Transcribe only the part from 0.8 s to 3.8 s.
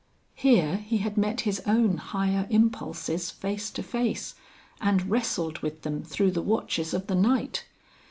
had met his own higher impulses face